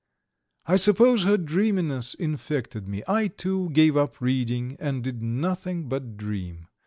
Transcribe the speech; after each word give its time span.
I 0.65 0.77
suppose 0.77 1.25
her 1.25 1.37
dreaminess 1.37 2.15
infected 2.15 2.87
me. 2.87 3.03
I, 3.07 3.27
too, 3.27 3.69
gave 3.69 3.95
up 3.95 4.19
reading, 4.19 4.75
and 4.79 5.03
did 5.03 5.21
nothing 5.21 5.87
but 5.89 6.17
dream. 6.17 6.65